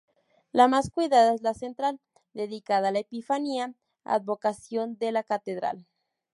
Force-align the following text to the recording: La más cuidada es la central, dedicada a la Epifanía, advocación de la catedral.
La 0.51 0.67
más 0.67 0.89
cuidada 0.89 1.35
es 1.35 1.43
la 1.43 1.53
central, 1.53 1.99
dedicada 2.33 2.87
a 2.87 2.91
la 2.91 2.97
Epifanía, 3.01 3.75
advocación 4.03 4.97
de 4.97 5.11
la 5.11 5.21
catedral. 5.21 5.85